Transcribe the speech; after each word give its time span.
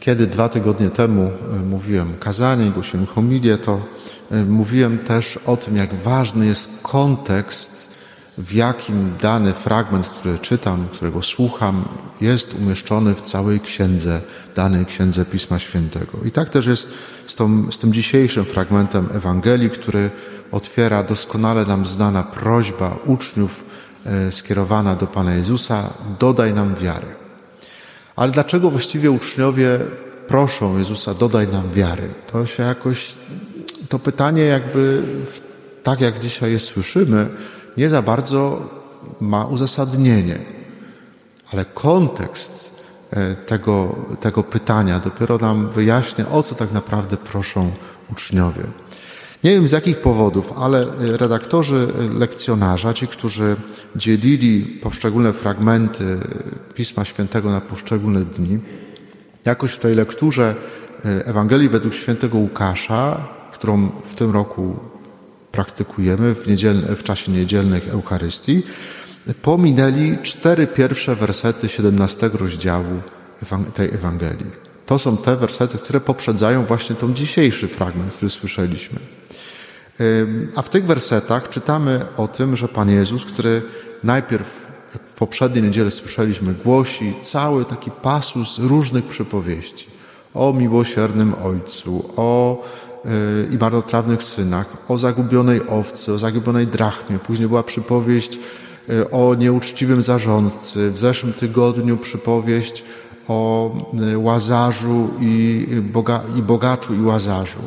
Kiedy 0.00 0.26
dwa 0.26 0.48
tygodnie 0.48 0.90
temu 0.90 1.22
e, 1.22 1.56
mówiłem 1.56 2.18
kazanie, 2.18 2.70
głosiłem 2.70 3.06
homilię, 3.06 3.58
to 3.58 3.80
e, 4.30 4.44
mówiłem 4.44 4.98
też 4.98 5.36
o 5.46 5.56
tym, 5.56 5.76
jak 5.76 5.94
ważny 5.94 6.46
jest 6.46 6.70
kontekst, 6.82 7.90
w 8.38 8.52
jakim 8.52 9.12
dany 9.20 9.52
fragment, 9.52 10.08
który 10.08 10.38
czytam, 10.38 10.86
którego 10.92 11.22
słucham, 11.22 11.84
jest 12.20 12.54
umieszczony 12.54 13.14
w 13.14 13.20
całej 13.20 13.60
księdze, 13.60 14.20
danej 14.54 14.86
księdze 14.86 15.24
Pisma 15.24 15.58
Świętego. 15.58 16.18
I 16.24 16.30
tak 16.30 16.48
też 16.48 16.66
jest 16.66 16.90
z, 17.26 17.34
tą, 17.34 17.72
z 17.72 17.78
tym 17.78 17.92
dzisiejszym 17.92 18.44
fragmentem 18.44 19.08
Ewangelii, 19.12 19.70
który 19.70 20.10
otwiera 20.52 21.02
doskonale 21.02 21.64
nam 21.64 21.86
znana 21.86 22.22
prośba 22.22 22.96
uczniów 23.06 23.64
e, 24.04 24.32
skierowana 24.32 24.94
do 24.96 25.06
Pana 25.06 25.34
Jezusa: 25.34 25.90
dodaj 26.18 26.54
nam 26.54 26.74
wiary. 26.74 27.19
Ale 28.20 28.32
dlaczego 28.32 28.70
właściwie 28.70 29.10
uczniowie 29.10 29.78
proszą 30.28 30.78
Jezusa, 30.78 31.14
dodaj 31.14 31.48
nam 31.48 31.70
wiary? 31.72 32.08
To 32.32 32.46
się 32.46 32.62
jakoś, 32.62 33.14
to 33.88 33.98
pytanie 33.98 34.42
jakby, 34.42 35.02
tak 35.82 36.00
jak 36.00 36.18
dzisiaj 36.18 36.52
je 36.52 36.60
słyszymy, 36.60 37.26
nie 37.76 37.88
za 37.88 38.02
bardzo 38.02 38.68
ma 39.20 39.46
uzasadnienie. 39.46 40.38
Ale 41.52 41.64
kontekst 41.64 42.84
e, 43.10 43.34
tego, 43.34 43.96
tego 44.20 44.42
pytania 44.42 44.98
dopiero 44.98 45.38
nam 45.38 45.70
wyjaśnia, 45.70 46.28
o 46.28 46.42
co 46.42 46.54
tak 46.54 46.72
naprawdę 46.72 47.16
proszą 47.16 47.70
uczniowie. 48.12 48.62
Nie 49.44 49.50
wiem 49.50 49.68
z 49.68 49.72
jakich 49.72 49.96
powodów, 49.96 50.52
ale 50.56 50.86
redaktorzy 50.98 51.88
lekcjonarza, 52.18 52.94
ci, 52.94 53.06
którzy 53.06 53.56
dzielili 53.96 54.62
poszczególne 54.82 55.32
fragmenty 55.32 56.18
Pisma 56.74 57.04
Świętego 57.04 57.50
na 57.50 57.60
poszczególne 57.60 58.20
dni, 58.20 58.58
jakoś 59.44 59.72
w 59.72 59.78
tej 59.78 59.94
lekturze 59.94 60.54
Ewangelii 61.04 61.68
według 61.68 61.94
świętego 61.94 62.38
Łukasza, 62.38 63.28
którą 63.52 63.88
w 64.04 64.14
tym 64.14 64.30
roku 64.30 64.76
praktykujemy 65.52 66.34
w, 66.34 66.46
w 66.96 67.02
czasie 67.02 67.32
niedzielnych 67.32 67.88
Eucharystii, 67.88 68.62
pominęli 69.42 70.18
cztery 70.22 70.66
pierwsze 70.66 71.16
wersety 71.16 71.68
17 71.68 72.30
rozdziału 72.34 73.00
tej 73.74 73.88
Ewangelii. 73.94 74.50
To 74.86 74.98
są 74.98 75.16
te 75.16 75.36
wersety, 75.36 75.78
które 75.78 76.00
poprzedzają 76.00 76.64
właśnie 76.64 76.96
ten 76.96 77.16
dzisiejszy 77.16 77.68
fragment, 77.68 78.12
który 78.12 78.30
słyszeliśmy. 78.30 79.19
A 80.56 80.62
w 80.62 80.70
tych 80.70 80.86
wersetach 80.86 81.48
czytamy 81.48 82.06
o 82.16 82.28
tym, 82.28 82.56
że 82.56 82.68
Pan 82.68 82.90
Jezus, 82.90 83.24
który 83.24 83.62
najpierw 84.04 84.70
jak 84.94 85.08
w 85.08 85.14
poprzedniej 85.14 85.62
niedzielę 85.64 85.90
słyszeliśmy, 85.90 86.54
głosi 86.54 87.14
cały 87.20 87.64
taki 87.64 87.90
pasus 87.90 88.58
różnych 88.58 89.04
przypowieści 89.04 89.86
o 90.34 90.52
miłosiernym 90.52 91.34
Ojcu, 91.34 92.10
o 92.16 92.62
i 93.52 93.58
marnotrawnych 93.58 94.22
synach, 94.22 94.66
o 94.88 94.98
zagubionej 94.98 95.60
owcy, 95.68 96.12
o 96.12 96.18
zagubionej 96.18 96.66
drachmie. 96.66 97.18
Później 97.18 97.48
była 97.48 97.62
przypowieść 97.62 98.38
e, 98.88 99.10
o 99.10 99.34
nieuczciwym 99.34 100.02
zarządcy. 100.02 100.90
W 100.90 100.98
zeszłym 100.98 101.32
tygodniu 101.32 101.96
przypowieść 101.96 102.84
o 103.28 103.70
e, 104.12 104.18
łazarzu 104.18 105.10
i, 105.20 105.66
boga, 105.92 106.20
i 106.36 106.42
bogaczu 106.42 106.94
i 106.94 107.02
łazarzu. 107.02 107.60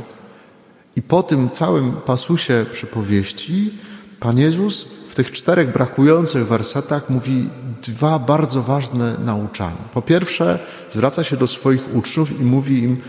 I 0.96 1.02
po 1.02 1.24
tym 1.24 1.50
całym 1.50 1.92
pasusie 1.92 2.66
przypowieści 2.74 3.74
Pan 4.20 4.38
Jezus 4.38 4.84
w 4.84 5.16
tych 5.16 5.32
czterech 5.32 5.72
brakujących 5.72 6.48
wersetach 6.48 7.10
mówi 7.10 7.50
dwa 7.84 8.20
bardzo 8.20 8.62
ważne 8.62 9.16
nauczania. 9.26 9.84
Po 9.94 10.02
pierwsze, 10.02 10.60
zwraca 10.90 11.24
się 11.24 11.38
do 11.38 11.48
swoich 11.48 11.96
uczniów 11.96 12.42
i 12.42 12.44
mówi 12.44 12.84
im, 12.84 13.02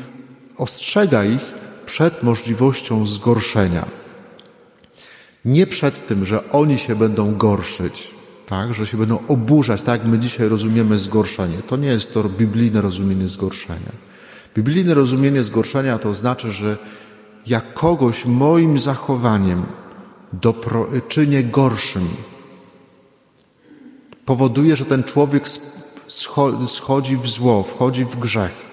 ostrzega 0.56 1.24
ich 1.24 1.52
przed 1.86 2.22
możliwością 2.22 3.06
zgorszenia. 3.06 3.86
Nie 5.44 5.66
przed 5.66 6.06
tym, 6.06 6.24
że 6.24 6.50
oni 6.50 6.78
się 6.78 6.96
będą 6.96 7.34
gorszyć, 7.34 8.10
tak, 8.46 8.74
że 8.74 8.86
się 8.86 8.96
będą 8.96 9.18
oburzać, 9.28 9.82
tak 9.82 10.00
jak 10.00 10.10
my 10.10 10.18
dzisiaj 10.18 10.48
rozumiemy 10.48 10.98
zgorszenie. 10.98 11.58
To 11.66 11.76
nie 11.76 11.88
jest 11.88 12.14
to 12.14 12.24
biblijne 12.24 12.80
rozumienie 12.80 13.28
zgorszenia. 13.28 13.92
Biblijne 14.54 14.94
rozumienie 14.94 15.42
zgorszenia 15.42 15.98
to 15.98 16.14
znaczy, 16.14 16.52
że 16.52 16.76
ja 17.46 17.60
kogoś 17.60 18.26
moim 18.26 18.78
zachowaniem 18.78 19.66
dopro, 20.32 20.86
czynię 21.08 21.44
gorszym. 21.44 22.08
Powoduje, 24.26 24.76
że 24.76 24.84
ten 24.84 25.04
człowiek 25.04 25.44
schodzi 26.68 27.16
w 27.16 27.26
zło, 27.26 27.62
wchodzi 27.62 28.04
w 28.04 28.16
grzech. 28.16 28.64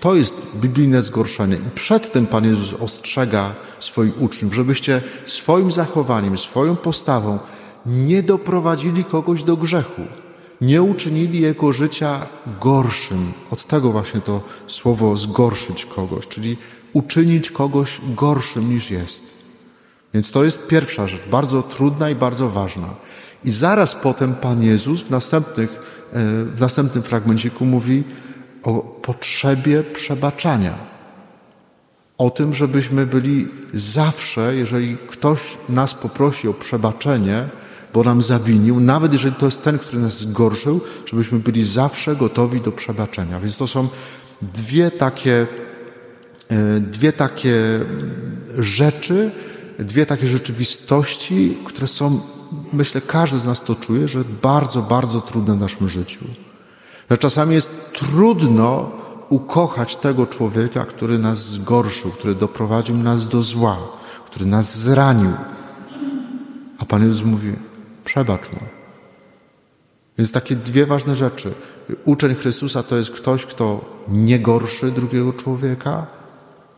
To 0.00 0.14
jest 0.14 0.56
biblijne 0.56 1.02
zgorszenie. 1.02 1.56
I 1.56 1.70
przed 1.74 2.12
tym 2.12 2.26
Pan 2.26 2.44
Jezus 2.44 2.80
ostrzega 2.80 3.54
swoich 3.78 4.22
uczniów, 4.22 4.54
żebyście 4.54 5.02
swoim 5.26 5.72
zachowaniem, 5.72 6.38
swoją 6.38 6.76
postawą 6.76 7.38
nie 7.86 8.22
doprowadzili 8.22 9.04
kogoś 9.04 9.42
do 9.42 9.56
grzechu, 9.56 10.02
nie 10.60 10.82
uczynili 10.82 11.40
jego 11.40 11.72
życia 11.72 12.26
gorszym. 12.60 13.32
Od 13.50 13.64
tego 13.64 13.92
właśnie 13.92 14.20
to 14.20 14.40
słowo 14.66 15.16
zgorszyć 15.16 15.86
kogoś, 15.86 16.26
czyli 16.26 16.56
uczynić 16.98 17.50
kogoś 17.50 18.00
gorszym 18.16 18.74
niż 18.74 18.90
jest. 18.90 19.30
Więc 20.14 20.30
to 20.30 20.44
jest 20.44 20.66
pierwsza 20.66 21.08
rzecz, 21.08 21.26
bardzo 21.26 21.62
trudna 21.62 22.10
i 22.10 22.14
bardzo 22.14 22.48
ważna. 22.48 22.88
I 23.44 23.50
zaraz 23.50 23.94
potem 23.94 24.34
Pan 24.34 24.62
Jezus 24.62 25.02
w, 25.02 25.10
następnych, 25.10 25.70
e, 25.70 26.44
w 26.44 26.60
następnym 26.60 27.02
fragmenciku 27.02 27.64
mówi 27.64 28.04
o 28.62 28.82
potrzebie 28.82 29.82
przebaczania. 29.82 30.74
O 32.18 32.30
tym, 32.30 32.54
żebyśmy 32.54 33.06
byli 33.06 33.48
zawsze, 33.74 34.56
jeżeli 34.56 34.96
ktoś 34.96 35.40
nas 35.68 35.94
poprosi 35.94 36.48
o 36.48 36.54
przebaczenie, 36.54 37.48
bo 37.94 38.02
nam 38.02 38.22
zawinił, 38.22 38.80
nawet 38.80 39.12
jeżeli 39.12 39.34
to 39.34 39.46
jest 39.46 39.62
ten, 39.62 39.78
który 39.78 40.02
nas 40.02 40.18
zgorszył, 40.18 40.80
żebyśmy 41.06 41.38
byli 41.38 41.64
zawsze 41.64 42.16
gotowi 42.16 42.60
do 42.60 42.72
przebaczenia. 42.72 43.40
Więc 43.40 43.58
to 43.58 43.66
są 43.66 43.88
dwie 44.42 44.90
takie, 44.90 45.46
dwie 46.80 47.12
takie 47.12 47.54
rzeczy, 48.58 49.30
dwie 49.78 50.06
takie 50.06 50.26
rzeczywistości, 50.26 51.58
które 51.64 51.86
są, 51.86 52.20
myślę, 52.72 53.00
każdy 53.00 53.38
z 53.38 53.46
nas 53.46 53.60
to 53.60 53.74
czuje, 53.74 54.08
że 54.08 54.24
bardzo, 54.42 54.82
bardzo 54.82 55.20
trudne 55.20 55.54
w 55.54 55.60
naszym 55.60 55.88
życiu. 55.88 56.24
Że 57.10 57.18
czasami 57.18 57.54
jest 57.54 57.92
trudno 57.92 58.90
ukochać 59.28 59.96
tego 59.96 60.26
człowieka, 60.26 60.84
który 60.84 61.18
nas 61.18 61.50
zgorszył, 61.50 62.10
który 62.10 62.34
doprowadził 62.34 62.96
nas 62.96 63.28
do 63.28 63.42
zła, 63.42 63.78
który 64.26 64.46
nas 64.46 64.78
zranił. 64.78 65.32
A 66.78 66.84
Pan 66.84 67.06
Jezus 67.06 67.24
mówi: 67.24 67.52
przebacz 68.04 68.52
mu. 68.52 68.58
Więc 70.18 70.32
takie 70.32 70.56
dwie 70.56 70.86
ważne 70.86 71.14
rzeczy. 71.14 71.52
Uczeń 72.04 72.34
Chrystusa 72.34 72.82
to 72.82 72.96
jest 72.96 73.10
ktoś, 73.10 73.46
kto 73.46 73.84
nie 74.08 74.38
gorszy 74.38 74.90
drugiego 74.90 75.32
człowieka, 75.32 76.06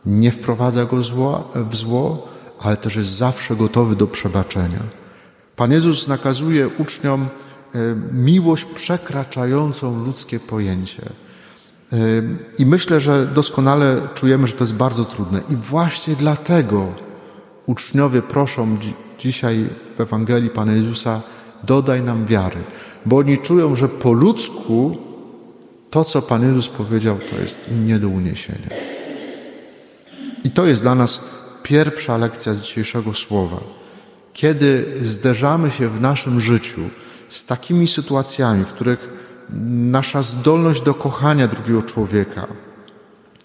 nie 0.05 0.31
wprowadza 0.31 0.85
go 0.85 0.97
w 1.55 1.75
zło, 1.75 2.27
ale 2.59 2.77
też 2.77 2.95
jest 2.95 3.09
zawsze 3.09 3.55
gotowy 3.55 3.95
do 3.95 4.07
przebaczenia. 4.07 4.79
Pan 5.55 5.71
Jezus 5.71 6.07
nakazuje 6.07 6.69
uczniom 6.69 7.21
e, 7.21 7.79
miłość 8.11 8.65
przekraczającą 8.65 10.05
ludzkie 10.05 10.39
pojęcie. 10.39 11.03
E, 11.93 11.97
I 12.59 12.65
myślę, 12.65 12.99
że 12.99 13.25
doskonale 13.25 14.01
czujemy, 14.13 14.47
że 14.47 14.53
to 14.53 14.63
jest 14.63 14.75
bardzo 14.75 15.05
trudne. 15.05 15.41
I 15.49 15.55
właśnie 15.55 16.15
dlatego 16.15 16.87
uczniowie 17.65 18.21
proszą 18.21 18.77
dzisiaj 19.19 19.65
w 19.97 20.01
Ewangelii 20.01 20.49
Pana 20.49 20.73
Jezusa: 20.73 21.21
dodaj 21.63 22.01
nam 22.01 22.25
wiary, 22.25 22.59
bo 23.05 23.17
oni 23.17 23.37
czują, 23.37 23.75
że 23.75 23.89
po 23.89 24.13
ludzku 24.13 24.97
to, 25.89 26.03
co 26.03 26.21
Pan 26.21 26.43
Jezus 26.43 26.67
powiedział, 26.69 27.17
to 27.31 27.41
jest 27.41 27.59
nie 27.85 27.99
do 27.99 28.09
uniesienia. 28.09 28.67
I 30.43 30.51
to 30.51 30.65
jest 30.65 30.81
dla 30.81 30.95
nas 30.95 31.19
pierwsza 31.63 32.17
lekcja 32.17 32.53
z 32.53 32.61
dzisiejszego 32.61 33.13
słowa. 33.13 33.57
Kiedy 34.33 34.85
zderzamy 35.01 35.71
się 35.71 35.89
w 35.89 36.01
naszym 36.01 36.41
życiu 36.41 36.81
z 37.29 37.45
takimi 37.45 37.87
sytuacjami, 37.87 38.65
w 38.65 38.67
których 38.67 39.09
nasza 39.69 40.21
zdolność 40.23 40.81
do 40.81 40.93
kochania 40.93 41.47
drugiego 41.47 41.81
człowieka 41.81 42.47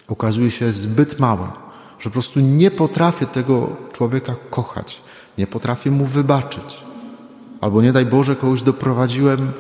okazuje 0.09 0.51
się 0.51 0.73
zbyt 0.73 1.19
mała, 1.19 1.53
że 1.99 2.11
po 2.11 2.13
prostu 2.13 2.41
nie 2.41 2.71
potrafię 2.71 3.27
tego 3.27 3.77
człowieka 3.93 4.35
kochać, 4.51 5.03
nie 5.39 5.47
potrafię 5.47 5.91
mu 5.91 6.07
wybaczyć, 6.07 6.85
albo 7.61 7.83
nie 7.83 7.93
daj 7.93 8.07
Boże, 8.07 8.37
kogoś 8.37 8.63
doprowadziłem 8.63 9.53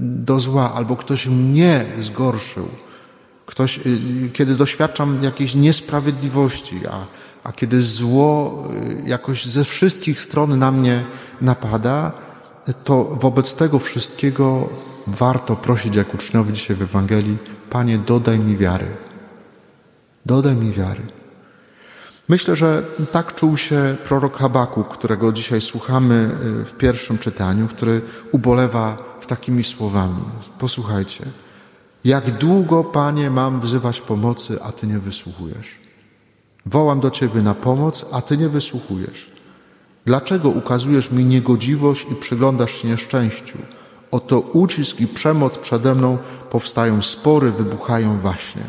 do 0.00 0.40
zła, 0.40 0.72
albo 0.74 0.96
ktoś 0.96 1.26
mnie 1.26 1.84
zgorszył, 2.00 2.68
ktoś, 3.50 3.78
y, 3.78 4.30
kiedy 4.32 4.54
doświadczam 4.54 5.22
jakiejś 5.22 5.54
niesprawiedliwości, 5.54 6.86
a 6.86 7.06
a 7.44 7.52
kiedy 7.52 7.82
zło 7.82 8.64
y, 9.04 9.08
jakoś 9.08 9.46
ze 9.46 9.64
wszystkich 9.64 10.20
stron 10.20 10.58
na 10.58 10.72
mnie 10.72 11.04
napada, 11.40 12.12
to 12.84 13.04
wobec 13.04 13.54
tego 13.54 13.78
wszystkiego 13.78 14.68
warto 15.06 15.56
prosić, 15.56 15.96
jak 15.96 16.14
uczniowie 16.14 16.52
dzisiaj 16.52 16.76
w 16.76 16.82
Ewangelii, 16.82 17.38
Panie, 17.70 17.98
dodaj 17.98 18.38
mi 18.38 18.56
wiary. 18.56 18.86
Dodaj 20.26 20.54
mi 20.54 20.72
wiary. 20.72 21.02
Myślę, 22.28 22.56
że 22.56 22.82
tak 23.12 23.34
czuł 23.34 23.56
się 23.56 23.96
prorok 24.04 24.38
Habaku, 24.38 24.84
którego 24.84 25.32
dzisiaj 25.32 25.60
słuchamy 25.60 26.30
y, 26.60 26.64
w 26.64 26.74
pierwszym 26.74 27.18
czytaniu, 27.18 27.66
który 27.68 28.02
ubolewa 28.32 28.98
takimi 29.26 29.64
słowami. 29.64 30.22
Posłuchajcie. 30.58 31.24
Jak 32.04 32.30
długo, 32.38 32.84
Panie, 32.84 33.30
mam 33.30 33.60
wzywać 33.60 34.00
pomocy, 34.00 34.62
a 34.62 34.72
Ty 34.72 34.86
nie 34.86 34.98
wysłuchujesz? 34.98 35.78
Wołam 36.66 37.00
do 37.00 37.10
Ciebie 37.10 37.42
na 37.42 37.54
pomoc, 37.54 38.06
a 38.12 38.22
Ty 38.22 38.36
nie 38.36 38.48
wysłuchujesz. 38.48 39.30
Dlaczego 40.04 40.48
ukazujesz 40.48 41.10
mi 41.10 41.24
niegodziwość 41.24 42.06
i 42.12 42.14
przyglądasz 42.14 42.72
się 42.72 42.88
nieszczęściu? 42.88 43.58
Oto 44.10 44.40
ucisk 44.40 45.00
i 45.00 45.06
przemoc 45.06 45.58
przede 45.58 45.94
mną, 45.94 46.18
powstają 46.50 47.02
spory, 47.02 47.50
wybuchają 47.50 48.20
waśnie. 48.20 48.62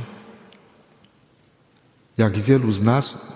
Jak 2.17 2.37
wielu 2.37 2.71
z 2.71 2.81
nas 2.81 3.31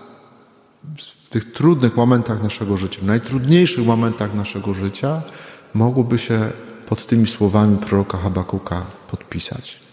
w 1.26 1.28
tych 1.28 1.52
trudnych 1.52 1.96
momentach 1.96 2.42
naszego 2.42 2.76
życia, 2.76 3.00
w 3.00 3.04
najtrudniejszych 3.04 3.86
momentach 3.86 4.34
naszego 4.34 4.74
życia, 4.74 5.22
mogłoby 5.74 6.18
się 6.18 6.50
pod 6.86 7.06
tymi 7.06 7.26
słowami 7.26 7.76
proroka 7.76 8.18
Habakuka 8.18 8.86
podpisać. 9.10 9.85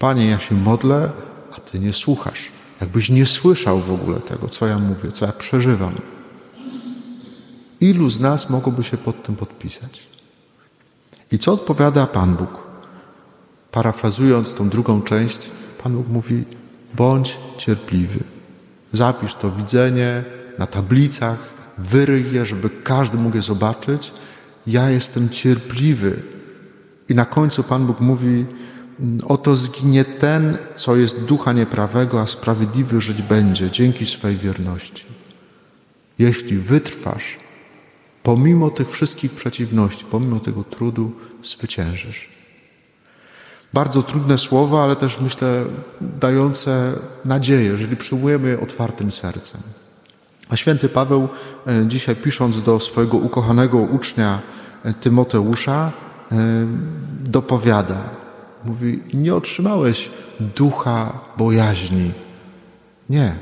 Panie, 0.00 0.26
ja 0.26 0.38
się 0.38 0.54
modlę, 0.54 1.10
a 1.56 1.60
Ty 1.60 1.78
nie 1.78 1.92
słuchasz. 1.92 2.48
Jakbyś 2.80 3.10
nie 3.10 3.26
słyszał 3.26 3.80
w 3.80 3.92
ogóle 3.92 4.20
tego, 4.20 4.48
co 4.48 4.66
ja 4.66 4.78
mówię, 4.78 5.12
co 5.12 5.26
ja 5.26 5.32
przeżywam. 5.32 5.94
Ilu 7.80 8.10
z 8.10 8.20
nas 8.20 8.50
mogłoby 8.50 8.84
się 8.84 8.96
pod 8.96 9.22
tym 9.22 9.36
podpisać? 9.36 10.02
I 11.32 11.38
co 11.38 11.52
odpowiada 11.52 12.06
Pan 12.06 12.36
Bóg? 12.36 12.66
Parafrazując 13.72 14.54
tą 14.54 14.68
drugą 14.68 15.02
część, 15.02 15.50
Pan 15.82 15.96
Bóg 15.96 16.08
mówi: 16.08 16.44
bądź 16.94 17.38
cierpliwy. 17.56 18.20
Zapisz 18.92 19.34
to 19.34 19.50
widzenie 19.50 20.24
na 20.58 20.66
tablicach, 20.66 21.38
wyryj 21.78 22.32
je, 22.32 22.46
żeby 22.46 22.70
każdy 22.70 23.18
mógł 23.18 23.36
je 23.36 23.42
zobaczyć. 23.42 24.12
Ja 24.66 24.90
jestem 24.90 25.28
cierpliwy. 25.28 26.22
I 27.08 27.14
na 27.14 27.24
końcu 27.24 27.62
Pan 27.62 27.86
Bóg 27.86 28.00
mówi: 28.00 28.46
Oto 29.28 29.56
zginie 29.56 30.04
ten, 30.04 30.58
co 30.74 30.96
jest 30.96 31.24
ducha 31.24 31.52
nieprawego, 31.52 32.20
a 32.20 32.26
sprawiedliwy 32.26 33.00
żyć 33.00 33.22
będzie 33.22 33.70
dzięki 33.70 34.06
swej 34.06 34.36
wierności. 34.36 35.04
Jeśli 36.18 36.58
wytrwasz, 36.58 37.38
pomimo 38.22 38.70
tych 38.70 38.90
wszystkich 38.90 39.32
przeciwności, 39.32 40.04
pomimo 40.10 40.40
tego 40.40 40.64
trudu, 40.64 41.12
zwyciężysz. 41.42 42.28
Bardzo 43.72 44.02
trudne 44.02 44.38
słowa, 44.38 44.84
ale 44.84 44.96
też 44.96 45.20
myślę 45.20 45.64
dające 46.00 46.92
nadzieję, 47.24 47.62
jeżeli 47.62 47.96
przyjmujemy 47.96 48.48
je 48.48 48.60
otwartym 48.60 49.10
sercem. 49.10 49.60
A 50.48 50.56
święty 50.56 50.88
Paweł 50.88 51.28
e, 51.66 51.86
dzisiaj 51.86 52.16
pisząc 52.16 52.62
do 52.62 52.80
swojego 52.80 53.16
ukochanego 53.16 53.78
ucznia 53.78 54.38
e, 54.84 54.94
Tymoteusza 54.94 55.92
e, 56.32 56.36
dopowiada, 57.20 58.19
mówi, 58.64 58.98
nie 59.14 59.34
otrzymałeś 59.34 60.10
ducha 60.40 61.20
bojaźni. 61.36 62.10
Nie, 63.10 63.36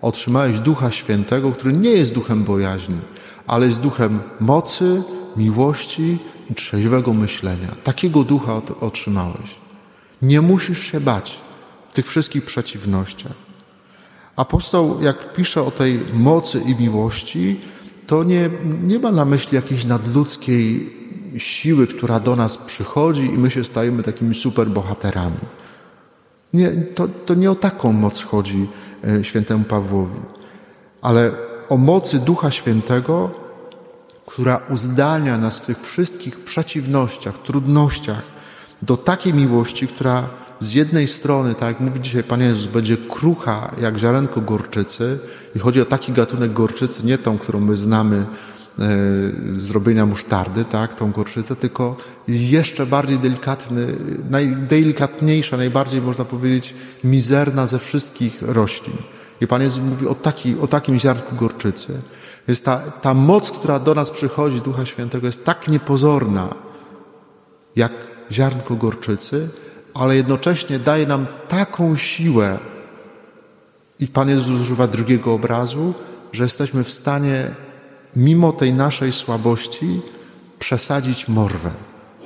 otrzymałeś 0.00 0.60
ducha 0.60 0.90
świętego, 0.90 1.52
który 1.52 1.72
nie 1.72 1.90
jest 1.90 2.14
duchem 2.14 2.44
bojaźni, 2.44 2.98
ale 3.46 3.66
jest 3.66 3.80
duchem 3.80 4.20
mocy, 4.40 5.02
miłości 5.36 6.18
i 6.50 6.54
trzeźwego 6.54 7.14
myślenia. 7.14 7.68
Takiego 7.84 8.24
ducha 8.24 8.60
otrzymałeś. 8.80 9.54
Nie 10.22 10.40
musisz 10.40 10.92
się 10.92 11.00
bać 11.00 11.40
w 11.88 11.92
tych 11.92 12.06
wszystkich 12.06 12.44
przeciwnościach. 12.44 13.48
Apostoł, 14.36 15.02
jak 15.02 15.32
pisze 15.32 15.62
o 15.62 15.70
tej 15.70 16.00
mocy 16.12 16.60
i 16.66 16.82
miłości, 16.82 17.60
to 18.06 18.24
nie, 18.24 18.50
nie 18.82 18.98
ma 18.98 19.12
na 19.12 19.24
myśli 19.24 19.56
jakiejś 19.56 19.84
nadludzkiej 19.84 20.97
siły, 21.36 21.86
która 21.86 22.20
do 22.20 22.36
nas 22.36 22.58
przychodzi 22.58 23.26
i 23.26 23.38
my 23.38 23.50
się 23.50 23.64
stajemy 23.64 24.02
takimi 24.02 24.34
superbohaterami. 24.34 25.38
Nie, 26.52 26.70
to, 26.70 27.08
to 27.08 27.34
nie 27.34 27.50
o 27.50 27.54
taką 27.54 27.92
moc 27.92 28.22
chodzi 28.24 28.66
e, 29.04 29.24
świętemu 29.24 29.64
Pawłowi, 29.64 30.20
ale 31.02 31.32
o 31.68 31.76
mocy 31.76 32.18
Ducha 32.18 32.50
Świętego, 32.50 33.30
która 34.26 34.60
uzdalnia 34.70 35.38
nas 35.38 35.58
w 35.58 35.66
tych 35.66 35.80
wszystkich 35.80 36.40
przeciwnościach, 36.40 37.38
trudnościach 37.38 38.22
do 38.82 38.96
takiej 38.96 39.34
miłości, 39.34 39.88
która 39.88 40.28
z 40.60 40.72
jednej 40.72 41.08
strony, 41.08 41.54
tak 41.54 41.68
jak 41.68 41.80
mówi 41.80 42.00
dzisiaj 42.00 42.24
Pan 42.24 42.40
Jezus, 42.40 42.66
będzie 42.66 42.96
krucha 42.96 43.74
jak 43.80 43.98
ziarenko 43.98 44.40
gorczycy 44.40 45.18
i 45.56 45.58
chodzi 45.58 45.80
o 45.80 45.84
taki 45.84 46.12
gatunek 46.12 46.52
gorczycy, 46.52 47.06
nie 47.06 47.18
tą, 47.18 47.38
którą 47.38 47.60
my 47.60 47.76
znamy 47.76 48.26
e, 48.78 49.60
z 49.60 49.70
robienia 49.70 50.06
musztardy, 50.06 50.64
tak, 50.64 50.94
tą 50.94 51.12
gorczycę, 51.12 51.56
tylko 51.56 51.96
jeszcze 52.28 52.86
bardziej 52.86 53.18
delikatny, 53.18 53.86
najdelikatniejsza, 54.30 55.56
najbardziej 55.56 56.00
można 56.00 56.24
powiedzieć 56.24 56.74
mizerna 57.04 57.66
ze 57.66 57.78
wszystkich 57.78 58.42
roślin. 58.42 58.96
I 59.40 59.46
Pan 59.46 59.62
Jezus 59.62 59.84
mówi 59.84 60.06
o, 60.06 60.14
taki, 60.14 60.58
o 60.58 60.66
takim 60.66 60.98
ziarnku 60.98 61.36
gorczycy. 61.36 62.00
Jest 62.48 62.64
ta, 62.64 62.78
ta 62.78 63.14
moc, 63.14 63.50
która 63.50 63.78
do 63.78 63.94
nas 63.94 64.10
przychodzi, 64.10 64.60
Ducha 64.60 64.86
Świętego, 64.86 65.26
jest 65.26 65.44
tak 65.44 65.68
niepozorna, 65.68 66.54
jak 67.76 67.92
ziarnko 68.32 68.74
gorczycy, 68.74 69.48
ale 69.94 70.16
jednocześnie 70.16 70.78
daje 70.78 71.06
nam 71.06 71.26
taką 71.48 71.96
siłę, 71.96 72.58
i 74.00 74.06
Pan 74.06 74.28
Jezus 74.28 74.60
używa 74.60 74.86
drugiego 74.86 75.34
obrazu, 75.34 75.94
że 76.32 76.42
jesteśmy 76.42 76.84
w 76.84 76.92
stanie, 76.92 77.50
mimo 78.16 78.52
tej 78.52 78.72
naszej 78.72 79.12
słabości, 79.12 80.00
przesadzić 80.58 81.28
morwę. 81.28 81.70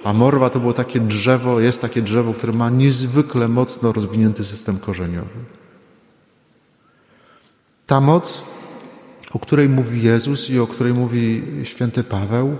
A 0.04 0.12
morwa 0.12 0.50
to 0.50 0.60
było 0.60 0.72
takie 0.72 1.00
drzewo, 1.00 1.60
jest 1.60 1.82
takie 1.82 2.02
drzewo, 2.02 2.34
które 2.34 2.52
ma 2.52 2.70
niezwykle 2.70 3.48
mocno 3.48 3.92
rozwinięty 3.92 4.44
system 4.44 4.78
korzeniowy. 4.78 5.38
Ta 7.86 8.00
moc, 8.00 8.42
o 9.30 9.38
której 9.38 9.68
mówi 9.68 10.02
Jezus 10.02 10.50
i 10.50 10.58
o 10.58 10.66
której 10.66 10.94
mówi 10.94 11.42
święty 11.64 12.04
Paweł, 12.04 12.56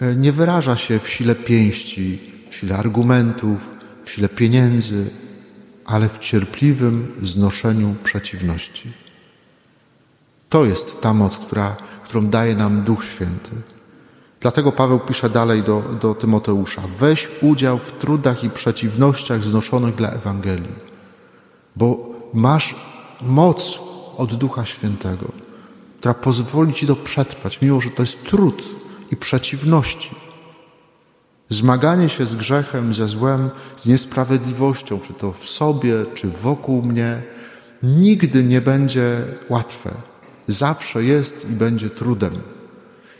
e, 0.00 0.14
nie 0.14 0.32
wyraża 0.32 0.76
się 0.76 0.98
w 0.98 1.08
sile 1.08 1.34
pięści, 1.34 2.18
w 2.50 2.56
sile 2.56 2.76
argumentów, 2.76 3.58
w 4.04 4.10
sile 4.10 4.28
pieniędzy, 4.28 5.10
ale 5.84 6.08
w 6.08 6.18
cierpliwym 6.18 7.14
znoszeniu 7.22 7.94
przeciwności. 8.04 8.92
To 10.48 10.64
jest 10.64 11.00
ta 11.00 11.14
moc, 11.14 11.38
która, 11.38 11.76
którą 12.08 12.26
daje 12.26 12.54
nam 12.54 12.82
Duch 12.82 13.04
Święty. 13.04 13.50
Dlatego 14.40 14.72
Paweł 14.72 15.00
pisze 15.00 15.30
dalej 15.30 15.62
do, 15.62 15.82
do 16.00 16.14
Tymoteusza: 16.14 16.82
weź 16.96 17.28
udział 17.42 17.78
w 17.78 17.92
trudach 17.92 18.44
i 18.44 18.50
przeciwnościach 18.50 19.44
znoszonych 19.44 19.94
dla 19.94 20.10
Ewangelii, 20.10 20.72
bo 21.76 22.08
masz 22.34 22.74
moc 23.20 23.80
od 24.16 24.34
Ducha 24.34 24.64
Świętego, 24.64 25.32
która 25.98 26.14
pozwoli 26.14 26.74
Ci 26.74 26.86
to 26.86 26.96
przetrwać, 26.96 27.60
mimo 27.62 27.80
że 27.80 27.90
to 27.90 28.02
jest 28.02 28.24
trud 28.24 28.62
i 29.10 29.16
przeciwności. 29.16 30.10
Zmaganie 31.50 32.08
się 32.08 32.26
z 32.26 32.34
grzechem, 32.34 32.94
ze 32.94 33.08
złem, 33.08 33.50
z 33.76 33.86
niesprawiedliwością, 33.86 35.00
czy 35.00 35.12
to 35.12 35.32
w 35.32 35.44
sobie, 35.44 35.94
czy 36.14 36.28
wokół 36.28 36.82
mnie, 36.82 37.22
nigdy 37.82 38.44
nie 38.44 38.60
będzie 38.60 39.24
łatwe. 39.48 39.90
Zawsze 40.48 41.04
jest 41.04 41.50
i 41.50 41.52
będzie 41.52 41.90
trudem. 41.90 42.32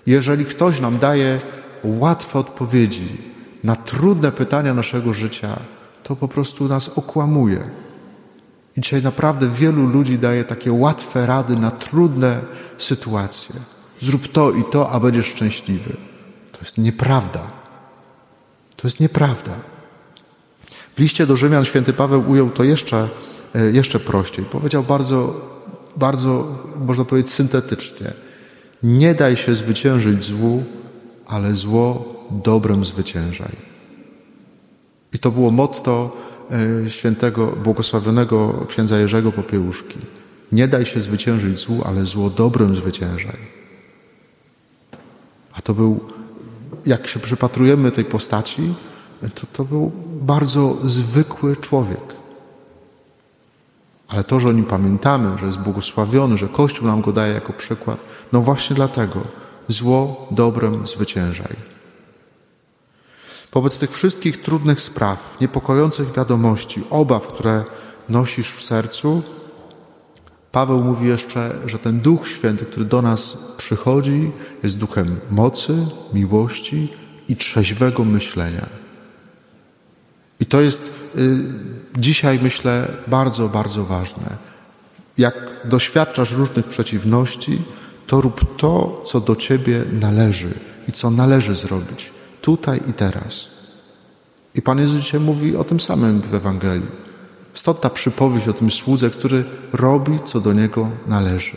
Jeżeli 0.07 0.45
ktoś 0.45 0.81
nam 0.81 0.99
daje 0.99 1.41
łatwe 1.85 2.39
odpowiedzi 2.39 3.09
na 3.65 3.77
trudne 3.77 4.33
pytania 4.33 4.75
naszego 4.75 5.13
życia, 5.13 5.59
to 6.03 6.17
po 6.17 6.29
prostu 6.29 6.69
nas 6.69 6.89
okłamuje. 6.89 7.71
I 8.77 8.81
dzisiaj 8.81 9.03
naprawdę 9.03 9.49
wielu 9.49 9.87
ludzi 9.87 10.19
daje 10.19 10.45
takie 10.45 10.73
łatwe 10.73 11.27
rady 11.27 11.57
na 11.57 11.71
trudne 11.71 12.41
sytuacje. 12.79 13.55
Zrób 14.01 14.29
to 14.29 14.53
i 14.53 14.65
to, 14.65 14.91
a 14.91 15.01
będziesz 15.01 15.27
szczęśliwy. 15.27 15.97
To 16.53 16.59
jest 16.61 16.79
nieprawda. 16.79 17.41
To 18.77 18.87
jest 18.87 19.01
nieprawda. 19.01 19.53
W 20.97 21.01
liście 21.01 21.27
do 21.27 21.37
Rzymian 21.37 21.65
święty 21.65 21.93
Paweł 21.93 22.31
ujął 22.31 22.51
to 22.51 22.65
jeszcze, 22.65 23.09
e, 23.55 23.71
jeszcze 23.71 24.01
prościej. 24.01 24.45
Powiedział 24.45 24.83
bardzo, 24.83 25.35
bardzo, 25.99 26.59
można 26.87 27.05
powiedzieć, 27.05 27.33
syntetycznie. 27.33 28.13
Nie 28.83 29.15
daj 29.15 29.37
się 29.37 29.55
zwyciężyć 29.55 30.25
złu, 30.25 30.65
ale 31.27 31.55
zło 31.55 32.15
dobrem 32.31 32.85
zwyciężaj. 32.85 33.53
I 35.13 35.19
to 35.19 35.31
było 35.31 35.51
motto 35.51 36.17
E, 36.51 36.91
świętego, 36.91 37.47
błogosławionego 37.47 38.67
księdza 38.69 38.99
Jerzego 38.99 39.33
Popiełuszki. 39.33 39.99
Nie 40.53 40.69
daj 40.69 40.87
się 40.87 41.01
zwyciężyć 41.01 41.59
złu, 41.59 41.83
ale 41.87 42.07
zło 42.07 42.31
dobrem 42.31 42.77
zwyciężaj. 42.77 43.37
A 45.53 45.63
to 45.63 45.75
był 45.75 46.01
jak 46.87 47.07
się 47.07 47.21
przypatrujemy 47.21 47.91
tej 47.91 48.05
postaci, 48.05 48.75
to, 49.35 49.47
to 49.53 49.65
był 49.65 49.93
bardzo 50.23 50.77
zwykły 50.85 51.57
człowiek. 51.57 52.18
Ale 54.09 54.25
to, 54.25 54.41
że 54.41 54.49
o 54.49 54.53
nim 54.53 54.65
pamiętamy, 54.65 55.39
że 55.39 55.47
jest 55.47 55.59
błogosławiony, 55.59 56.39
że 56.39 56.49
Kościół 56.49 56.87
nam 56.87 57.01
go 57.01 57.13
daje 57.13 57.35
jako 57.35 57.53
przykład, 57.53 57.99
no 58.33 58.41
właśnie 58.41 58.77
dlatego 58.77 59.21
zło 59.69 60.27
dobrem 60.31 60.87
zwyciężaj. 60.87 61.57
Wobec 63.53 63.79
tych 63.79 63.93
wszystkich 63.93 64.43
trudnych 64.43 64.81
spraw, 64.81 65.37
niepokojących 65.41 66.13
wiadomości, 66.13 66.85
obaw, 66.91 67.27
które 67.27 67.65
nosisz 68.09 68.51
w 68.51 68.65
sercu, 68.65 69.23
Paweł 70.53 70.85
mówi 70.85 71.09
jeszcze, 71.09 71.55
że 71.67 71.79
ten 71.79 72.01
Duch 72.01 72.29
Święty, 72.29 72.65
który 72.65 72.85
do 72.85 73.03
nas 73.03 73.55
przychodzi, 73.57 74.31
jest 74.63 74.79
duchem 74.79 75.21
mocy, 75.31 75.87
miłości 76.13 76.89
i 77.29 77.37
trzeźwego 77.37 78.05
myślenia. 78.05 78.67
I 80.41 80.47
to 80.47 80.61
jest 80.61 80.93
y, 81.17 81.37
dzisiaj, 81.99 82.39
myślę, 82.43 82.89
bardzo, 83.07 83.49
bardzo 83.49 83.85
ważne. 83.85 84.37
Jak 85.19 85.35
doświadczasz 85.65 86.33
różnych 86.33 86.67
przeciwności, 86.67 87.63
to 88.07 88.21
rób 88.21 88.57
to, 88.57 89.03
co 89.07 89.21
do 89.21 89.37
ciebie 89.37 89.85
należy 89.93 90.51
i 90.89 90.93
co 90.93 91.11
należy 91.11 91.55
zrobić, 91.55 92.13
tutaj 92.43 92.81
i 92.91 92.93
teraz. 92.93 93.49
I 94.55 94.63
Pan 94.63 94.79
Jezus 94.79 95.05
dzisiaj 95.05 95.21
mówi 95.21 95.57
o 95.57 95.65
tym 95.65 95.81
samym 95.81 96.21
w 96.21 96.35
Ewangelii. 96.35 96.87
Stąd 97.55 97.81
ta 97.81 97.91
przypowieść 97.91 98.49
o 98.49 98.53
tym 98.53 98.71
słudze, 98.71 99.11
który 99.11 99.45
robi, 99.73 100.19
co 100.25 100.41
do 100.41 100.53
niego 100.53 100.89
należy. 101.07 101.57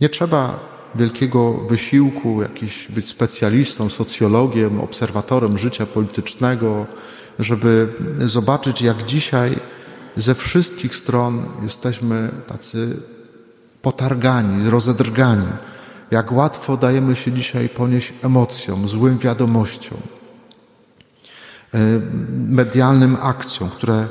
Nie 0.00 0.08
trzeba 0.08 0.71
wielkiego 0.94 1.52
wysiłku, 1.52 2.42
jakiś 2.42 2.88
być 2.88 3.08
specjalistą, 3.08 3.88
socjologiem, 3.88 4.80
obserwatorem 4.80 5.58
życia 5.58 5.86
politycznego, 5.86 6.86
żeby 7.38 7.88
zobaczyć, 8.18 8.82
jak 8.82 9.04
dzisiaj 9.04 9.58
ze 10.16 10.34
wszystkich 10.34 10.96
stron 10.96 11.44
jesteśmy 11.62 12.30
tacy 12.46 12.96
potargani, 13.82 14.70
rozedrgani, 14.70 15.46
jak 16.10 16.32
łatwo 16.32 16.76
dajemy 16.76 17.16
się 17.16 17.32
dzisiaj 17.32 17.68
ponieść 17.68 18.12
emocjom, 18.22 18.88
złym 18.88 19.18
wiadomościom. 19.18 19.98
E, 21.74 21.78
medialnym 22.48 23.16
akcjom, 23.20 23.70
które 23.70 24.06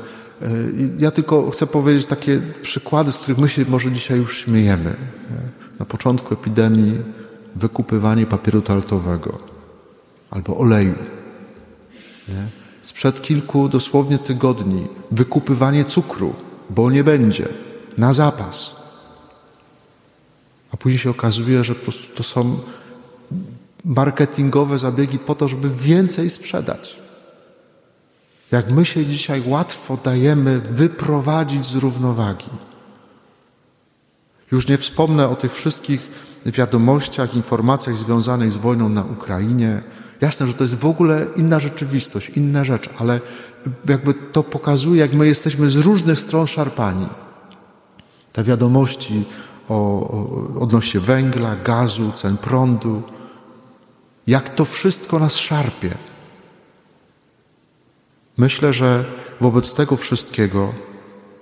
ja 0.98 1.10
tylko 1.10 1.50
chcę 1.50 1.66
powiedzieć 1.66 2.06
takie 2.06 2.40
przykłady, 2.62 3.12
z 3.12 3.16
których 3.16 3.38
my 3.38 3.48
się 3.48 3.64
może 3.68 3.92
dzisiaj 3.92 4.18
już 4.18 4.38
śmiejemy. 4.38 4.96
Na 5.78 5.86
początku 5.86 6.34
epidemii 6.34 6.98
wykupywanie 7.56 8.26
papieru 8.26 8.62
toaletowego 8.62 9.38
albo 10.30 10.56
oleju. 10.56 10.94
Nie? 12.28 12.48
Sprzed 12.82 13.22
kilku 13.22 13.68
dosłownie 13.68 14.18
tygodni 14.18 14.86
wykupywanie 15.10 15.84
cukru, 15.84 16.34
bo 16.70 16.90
nie 16.90 17.04
będzie, 17.04 17.48
na 17.98 18.12
zapas. 18.12 18.76
A 20.72 20.76
później 20.76 20.98
się 20.98 21.10
okazuje, 21.10 21.64
że 21.64 21.74
po 21.74 21.82
prostu 21.82 22.16
to 22.16 22.22
są 22.22 22.58
marketingowe 23.84 24.78
zabiegi 24.78 25.18
po 25.18 25.34
to, 25.34 25.48
żeby 25.48 25.70
więcej 25.70 26.30
sprzedać. 26.30 27.01
Jak 28.52 28.70
my 28.70 28.84
się 28.84 29.06
dzisiaj 29.06 29.42
łatwo 29.46 29.98
dajemy 30.04 30.60
wyprowadzić 30.60 31.66
z 31.66 31.74
równowagi. 31.74 32.50
Już 34.52 34.68
nie 34.68 34.78
wspomnę 34.78 35.28
o 35.28 35.36
tych 35.36 35.54
wszystkich 35.54 36.10
wiadomościach, 36.46 37.34
informacjach 37.34 37.96
związanych 37.96 38.52
z 38.52 38.56
wojną 38.56 38.88
na 38.88 39.04
Ukrainie. 39.04 39.82
Jasne, 40.20 40.46
że 40.46 40.54
to 40.54 40.64
jest 40.64 40.74
w 40.74 40.86
ogóle 40.86 41.26
inna 41.36 41.60
rzeczywistość, 41.60 42.28
inna 42.28 42.64
rzecz, 42.64 42.88
ale 42.98 43.20
jakby 43.88 44.14
to 44.14 44.42
pokazuje, 44.42 45.00
jak 45.00 45.12
my 45.12 45.26
jesteśmy 45.26 45.70
z 45.70 45.76
różnych 45.76 46.18
stron 46.18 46.46
szarpani. 46.46 47.06
Te 48.32 48.44
wiadomości 48.44 49.24
o, 49.68 49.74
o, 49.74 50.60
odnośnie 50.60 51.00
węgla, 51.00 51.56
gazu, 51.56 52.12
cen 52.14 52.36
prądu, 52.36 53.02
jak 54.26 54.54
to 54.54 54.64
wszystko 54.64 55.18
nas 55.18 55.36
szarpie. 55.36 55.90
Myślę, 58.36 58.72
że 58.72 59.04
wobec 59.40 59.74
tego 59.74 59.96
wszystkiego 59.96 60.72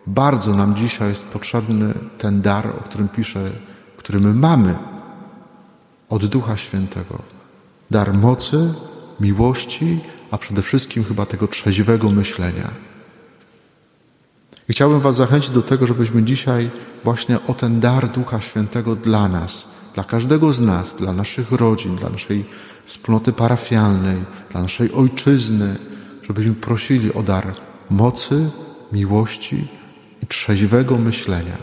bardzo 0.06 0.56
nam 0.56 0.76
dzisiaj 0.76 1.09
jest 1.09 1.25
potrzebny 1.25 1.94
ten 2.18 2.42
dar, 2.42 2.66
o 2.66 2.82
którym 2.85 3.09
piszę, 3.09 3.50
który 3.97 4.20
my 4.20 4.35
mamy 4.35 4.75
od 6.09 6.26
Ducha 6.26 6.56
Świętego. 6.56 7.18
Dar 7.90 8.14
mocy, 8.14 8.75
miłości, 9.20 10.00
a 10.30 10.38
przede 10.38 10.62
wszystkim 10.62 11.04
chyba 11.04 11.26
tego 11.26 11.49
trzeźwego 11.49 12.11
myślenia. 12.11 12.70
I 14.68 14.73
chciałbym 14.73 15.00
Was 15.00 15.16
zachęcić 15.16 15.50
do 15.50 15.62
tego, 15.62 15.87
żebyśmy 15.87 16.23
dzisiaj 16.23 16.70
właśnie 17.04 17.38
o 17.49 17.54
ten 17.54 17.80
dar 17.80 18.09
Ducha 18.09 18.40
Świętego 18.40 18.97
dla 18.97 19.28
nas, 19.28 19.68
dla 19.94 20.04
każdego 20.04 20.52
z 20.52 20.61
nas, 20.61 20.97
dla 20.97 21.12
naszych 21.12 21.52
rodzin, 21.52 21.97
dla 21.97 22.11
naszej 22.11 22.44
wspólnoty 22.85 23.32
parafialnej, 23.32 24.16
dla 24.50 24.62
naszej 24.62 24.92
ojczyzny, 24.92 25.76
żebyśmy 26.30 26.54
prosili 26.54 27.12
o 27.14 27.22
dar 27.22 27.54
mocy, 27.90 28.50
miłości 28.92 29.68
i 30.22 30.26
trzeźwego 30.26 30.99
myślenia. 30.99 31.56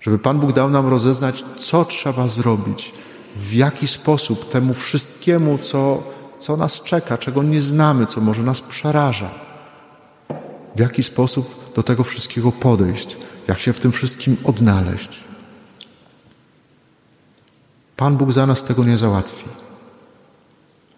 Żeby 0.00 0.18
Pan 0.18 0.40
Bóg 0.40 0.52
dał 0.52 0.70
nam 0.70 0.88
rozeznać, 0.88 1.44
co 1.58 1.84
trzeba 1.84 2.28
zrobić, 2.28 2.94
w 3.36 3.54
jaki 3.54 3.88
sposób 3.88 4.50
temu 4.50 4.74
wszystkiemu, 4.74 5.58
co, 5.58 6.02
co 6.38 6.56
nas 6.56 6.80
czeka, 6.80 7.18
czego 7.18 7.42
nie 7.42 7.62
znamy, 7.62 8.06
co 8.06 8.20
może 8.20 8.42
nas 8.42 8.60
przeraża, 8.60 9.30
w 10.76 10.80
jaki 10.80 11.02
sposób 11.02 11.72
do 11.74 11.82
tego 11.82 12.04
wszystkiego 12.04 12.52
podejść, 12.52 13.16
jak 13.48 13.60
się 13.60 13.72
w 13.72 13.80
tym 13.80 13.92
wszystkim 13.92 14.36
odnaleźć. 14.44 15.20
Pan 17.96 18.16
Bóg 18.16 18.32
za 18.32 18.46
nas 18.46 18.64
tego 18.64 18.84
nie 18.84 18.98
załatwi, 18.98 19.44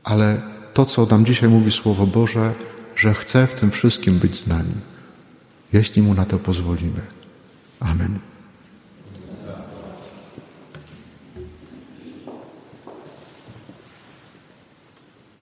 ale 0.05 0.50
to, 0.75 0.85
co 0.85 1.07
nam 1.07 1.25
dzisiaj 1.25 1.49
mówi 1.49 1.73
Słowo 1.73 2.07
Boże, 2.07 2.55
że 2.97 3.15
chce 3.15 3.47
w 3.47 3.55
tym 3.55 3.71
wszystkim 3.71 4.19
być 4.19 4.37
z 4.37 4.47
nami, 4.47 4.75
jeśli 5.73 6.03
Mu 6.03 6.15
na 6.15 6.25
to 6.25 6.39
pozwolimy. 6.39 7.01
Amen. 7.81 8.30